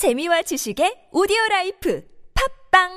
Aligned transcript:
재미와 0.00 0.40
지식의 0.40 1.12
오디오 1.12 1.36
라이프 1.50 2.02
팝빵 2.72 2.88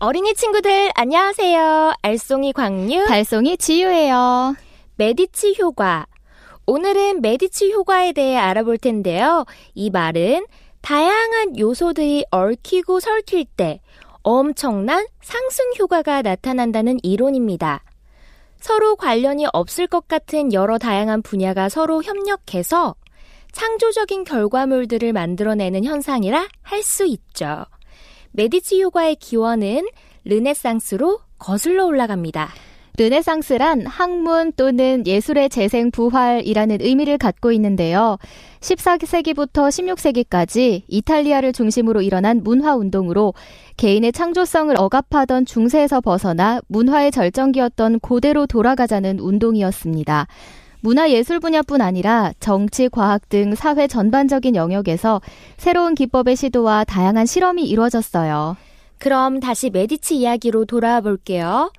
어린이 0.00 0.34
친구들 0.34 0.90
안녕하세요. 0.94 1.94
알송이 2.02 2.52
광유, 2.52 3.06
달송이 3.06 3.56
지유예요. 3.56 4.54
메디치 4.96 5.56
효과. 5.62 6.04
오늘은 6.70 7.22
메디치 7.22 7.72
효과에 7.72 8.12
대해 8.12 8.36
알아볼 8.36 8.76
텐데요. 8.76 9.46
이 9.74 9.88
말은 9.88 10.44
다양한 10.82 11.58
요소들이 11.58 12.26
얽히고 12.30 13.00
설킬 13.00 13.46
때 13.56 13.80
엄청난 14.22 15.06
상승 15.22 15.64
효과가 15.78 16.20
나타난다는 16.20 16.98
이론입니다. 17.02 17.82
서로 18.60 18.96
관련이 18.96 19.46
없을 19.54 19.86
것 19.86 20.08
같은 20.08 20.52
여러 20.52 20.76
다양한 20.76 21.22
분야가 21.22 21.70
서로 21.70 22.02
협력해서 22.02 22.94
창조적인 23.52 24.24
결과물들을 24.24 25.10
만들어내는 25.14 25.84
현상이라 25.84 26.48
할 26.60 26.82
수 26.82 27.06
있죠. 27.06 27.64
메디치 28.32 28.82
효과의 28.82 29.16
기원은 29.16 29.88
르네상스로 30.26 31.20
거슬러 31.38 31.86
올라갑니다. 31.86 32.50
르네상스란 32.98 33.86
학문 33.86 34.52
또는 34.56 35.06
예술의 35.06 35.50
재생 35.50 35.92
부활이라는 35.92 36.78
의미를 36.80 37.16
갖고 37.16 37.52
있는데요. 37.52 38.18
14세기부터 38.58 39.68
16세기까지 39.68 40.82
이탈리아를 40.88 41.52
중심으로 41.52 42.02
일어난 42.02 42.42
문화 42.42 42.74
운동으로 42.74 43.34
개인의 43.76 44.10
창조성을 44.10 44.74
억압하던 44.76 45.46
중세에서 45.46 46.00
벗어나 46.00 46.60
문화의 46.66 47.12
절정기였던 47.12 48.00
고대로 48.00 48.46
돌아가자는 48.46 49.20
운동이었습니다. 49.20 50.26
문화예술 50.80 51.38
분야뿐 51.38 51.80
아니라 51.80 52.32
정치, 52.40 52.88
과학 52.88 53.28
등 53.28 53.54
사회 53.54 53.86
전반적인 53.86 54.56
영역에서 54.56 55.20
새로운 55.56 55.94
기법의 55.94 56.34
시도와 56.34 56.82
다양한 56.82 57.26
실험이 57.26 57.62
이루어졌어요. 57.64 58.56
그럼 58.98 59.38
다시 59.38 59.70
메디치 59.70 60.16
이야기로 60.16 60.64
돌아와 60.64 61.00
볼게요. 61.00 61.70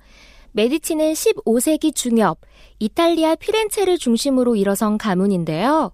메디치는 0.52 1.12
15세기 1.12 1.94
중엽 1.94 2.38
이탈리아 2.78 3.34
피렌체를 3.34 3.98
중심으로 3.98 4.56
일어선 4.56 4.98
가문인데요. 4.98 5.92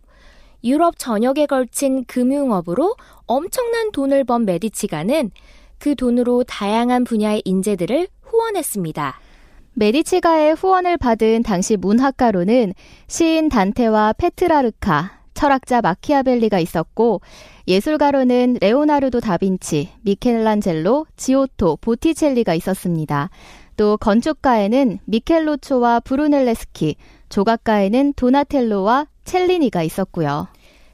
유럽 0.65 0.99
전역에 0.99 1.47
걸친 1.47 2.05
금융업으로 2.07 2.97
엄청난 3.27 3.93
돈을 3.93 4.25
번 4.25 4.45
메디치가는 4.45 5.31
그 5.79 5.95
돈으로 5.95 6.45
다양한 6.45 7.05
분야의 7.05 7.43
인재들을 7.45 8.09
후원했습니다. 8.23 9.21
메디치가의 9.75 10.55
후원을 10.55 10.97
받은 10.97 11.43
당시 11.43 11.77
문학가로는 11.77 12.73
시인 13.09 13.51
단테와 13.51 14.15
페트라르카, 14.15 15.21
철학자 15.35 15.83
마키아벨리가 15.83 16.59
있었고 16.59 17.21
예술가로는 17.69 18.57
레오나르도 18.63 19.21
다빈치, 19.21 19.91
미켈란젤로, 20.01 21.07
지오토, 21.17 21.77
보티첼리가 21.83 22.55
있었습니다. 22.55 23.29
또 23.77 23.97
건축가에는 23.99 24.99
미켈로초와 25.05 26.01
브루넬레스키, 26.01 26.97
조각가에는 27.29 28.15
도나텔로와 28.15 29.07
첼리니가 29.25 29.83
있었고요. 29.83 30.49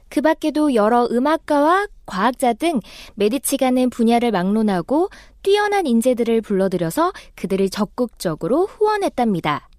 그 0.09 0.21
밖에도 0.21 0.75
여러 0.75 1.07
음악가와 1.09 1.87
과학자 2.05 2.53
등 2.53 2.79
메디치가는 3.15 3.89
분야를 3.89 4.31
막론하고 4.31 5.09
뛰어난 5.41 5.87
인재들을 5.87 6.41
불러들여서 6.41 7.13
그들을 7.35 7.69
적극적으로 7.69 8.65
후원했답니다. 8.65 9.69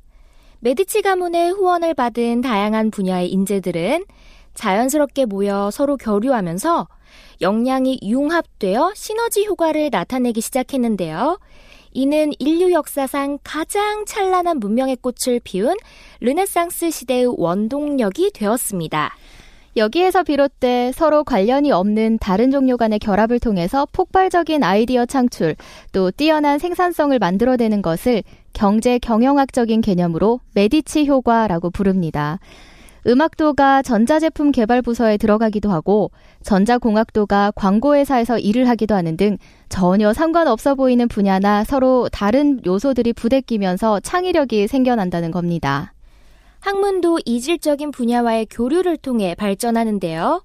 메디치 0.61 1.03
가문의 1.03 1.53
후원을 1.53 1.95
받은 1.95 2.41
다양한 2.41 2.91
분야의 2.91 3.31
인재들은 3.31 4.07
자연스럽게 4.55 5.27
모여 5.27 5.71
서로 5.71 5.97
교류하면서 5.97 6.89
역량이 7.43 8.01
융합되어 8.03 8.93
시너지 8.95 9.45
효과를 9.45 9.91
나타내기 9.93 10.41
시작했는데요. 10.41 11.39
이는 11.95 12.33
인류 12.41 12.73
역사상 12.73 13.39
가장 13.45 14.05
찬란한 14.05 14.59
문명의 14.59 14.97
꽃을 14.97 15.41
피운 15.45 15.77
르네상스 16.21 16.91
시대의 16.91 17.27
원동력이 17.39 18.33
되었습니다. 18.35 19.15
여기에서 19.77 20.25
비롯돼 20.25 20.93
서로 20.93 21.25
관련이 21.25 21.71
없는 21.71 22.19
다른 22.19 22.51
종류 22.51 22.77
간의 22.77 22.99
결합을 22.99 23.39
통해서 23.39 23.87
폭발적인 23.93 24.63
아이디어 24.63 25.07
창출, 25.07 25.55
또 25.93 26.11
뛰어난 26.11 26.59
생산성을 26.59 27.17
만들어내는 27.19 27.81
것을 27.81 28.23
경제 28.53 28.99
경영학적인 28.99 29.81
개념으로 29.81 30.41
메디치 30.55 31.07
효과라고 31.07 31.71
부릅니다. 31.71 32.39
음악도가 33.07 33.83
전자제품 33.83 34.51
개발 34.51 34.81
부서에 34.81 35.17
들어가기도 35.19 35.71
하고 35.71 36.11
전자공학도가 36.43 37.53
광고회사에서 37.55 38.39
일을 38.39 38.69
하기도 38.69 38.95
하는 38.95 39.17
등 39.17 39.37
전혀 39.69 40.13
상관없어 40.13 40.75
보이는 40.75 41.07
분야나 41.07 41.65
서로 41.65 42.09
다른 42.11 42.61
요소들이 42.65 43.13
부대끼면서 43.13 44.01
창의력이 44.01 44.69
생겨난다는 44.69 45.31
겁니다. 45.31 45.93
학문도 46.61 47.19
이질적인 47.27 47.91
분야와의 47.91 48.47
교류를 48.49 48.97
통해 48.97 49.35
발전하는데요. 49.35 50.43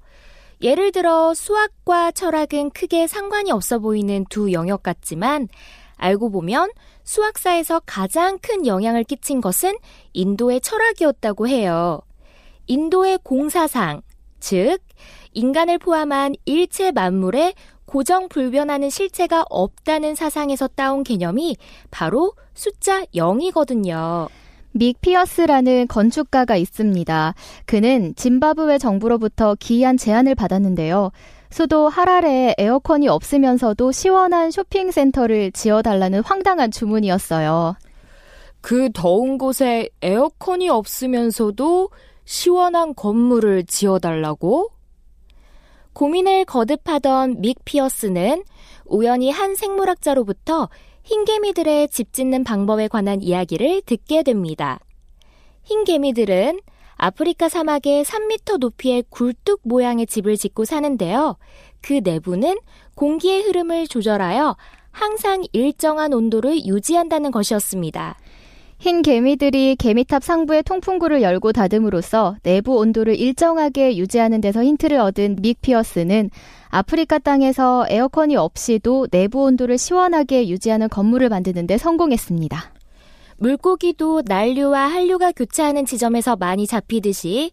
예를 0.62 0.92
들어 0.92 1.34
수학과 1.34 2.12
철학은 2.12 2.72
크게 2.72 3.08
상관이 3.08 3.52
없어 3.52 3.80
보이는 3.80 4.26
두 4.30 4.52
영역 4.52 4.84
같지만 4.84 5.48
알고 5.96 6.32
보면 6.32 6.72
수학사에서 7.06 7.82
가장 7.86 8.38
큰 8.40 8.68
영향을 8.68 9.06
끼친 9.06 9.40
것은 9.40 9.78
인도의 10.12 10.60
철학이었다고 10.60 11.48
해요. 11.48 12.02
인도의 12.70 13.20
공사상, 13.24 14.02
즉, 14.40 14.78
인간을 15.34 15.80
포함한 15.80 16.36
일체 16.46 16.92
만물에 16.92 17.56
고정 17.86 18.30
불변하는 18.30 18.92
실체가 18.92 19.44
없다는 19.50 20.14
사상에서 20.14 20.68
따온 20.68 21.04
개념이 21.04 21.58
바로 21.90 22.34
숫자 22.54 23.04
0이거든요. 23.06 24.30
믹 24.72 25.02
피어스라는 25.02 25.88
건축가가 25.88 26.56
있습니다. 26.56 27.34
그는 27.66 28.14
짐바브웨 28.16 28.78
정부로부터 28.78 29.56
기이한 29.60 29.98
제안을 29.98 30.36
받았는데요. 30.36 31.12
수도 31.50 31.90
하랄에 31.90 32.54
에어컨이 32.60 33.08
없으면서도 33.08 33.92
시원한 33.92 34.52
쇼핑센터를 34.52 35.52
지어달라는 35.54 36.22
황당한 36.22 36.70
주문이었어요. 36.70 37.76
그 38.62 38.90
더운 38.94 39.40
곳에 39.40 39.90
에어컨이 40.04 40.70
없으면서도 40.70 41.90
시원한 42.30 42.94
건물을 42.94 43.66
지어달라고? 43.66 44.70
고민을 45.94 46.46
거듭하던 46.46 47.42
믹 47.42 47.66
피어스는 47.66 48.44
우연히 48.86 49.32
한 49.32 49.56
생물학자로부터 49.56 50.70
흰개미들의 51.06 51.88
집 51.90 52.14
짓는 52.14 52.44
방법에 52.44 52.88
관한 52.88 53.24
이야기를 53.24 53.82
듣게 53.82 54.22
됩니다. 54.22 54.80
흰개미들은 55.64 56.60
아프리카 56.98 57.50
사막의 57.50 58.06
3미터 58.06 58.60
높이의 58.60 59.06
굴뚝 59.10 59.62
모양의 59.64 60.06
집을 60.06 60.38
짓고 60.38 60.66
사는데요. 60.66 61.36
그 61.82 62.02
내부는 62.04 62.60
공기의 62.94 63.42
흐름을 63.42 63.88
조절하여 63.88 64.56
항상 64.92 65.44
일정한 65.52 66.14
온도를 66.14 66.64
유지한다는 66.64 67.32
것이었습니다. 67.32 68.20
흰 68.80 69.02
개미들이 69.02 69.76
개미탑 69.76 70.24
상부의 70.24 70.64
통풍구를 70.64 71.22
열고 71.22 71.52
닫음으로써 71.52 72.38
내부 72.44 72.78
온도를 72.78 73.20
일정하게 73.20 73.98
유지하는 73.98 74.40
데서 74.40 74.64
힌트를 74.64 74.98
얻은 75.00 75.36
믹 75.42 75.62
피어스는 75.62 76.30
아프리카 76.70 77.20
땅에서 77.20 77.86
에어컨이 77.90 78.38
없이도 78.38 79.08
내부 79.08 79.44
온도를 79.44 79.78
시원하게 79.78 80.48
유지하는 80.48 80.88
건물을 80.88 81.28
만드는 81.28 81.68
데 81.68 81.78
성공했습니다. 81.78 82.72
물고기도 83.36 84.24
난류와 84.26 84.80
한류가 84.88 85.34
교차하는 85.34 85.86
지점에서 85.86 86.38
많이 86.38 86.66
잡히듯이 86.66 87.52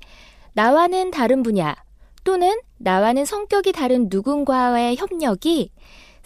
나와는 0.52 1.10
다른 1.10 1.42
분야 1.42 1.74
또는 2.22 2.56
나와는 2.78 3.24
성격이 3.24 3.72
다른 3.72 4.06
누군가와의 4.10 4.96
협력이 4.96 5.70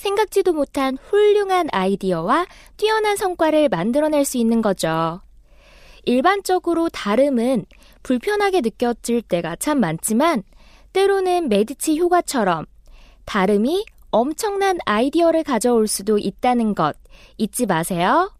생각지도 0.00 0.54
못한 0.54 0.96
훌륭한 0.96 1.68
아이디어와 1.70 2.46
뛰어난 2.78 3.16
성과를 3.16 3.68
만들어낼 3.68 4.24
수 4.24 4.38
있는 4.38 4.62
거죠. 4.62 5.20
일반적으로 6.04 6.88
다름은 6.88 7.66
불편하게 8.02 8.62
느껴질 8.62 9.20
때가 9.20 9.56
참 9.56 9.78
많지만 9.78 10.42
때로는 10.94 11.50
메디치 11.50 11.98
효과처럼 11.98 12.64
다름이 13.26 13.84
엄청난 14.10 14.78
아이디어를 14.86 15.44
가져올 15.44 15.86
수도 15.86 16.16
있다는 16.16 16.74
것 16.74 16.96
잊지 17.36 17.66
마세요. 17.66 18.32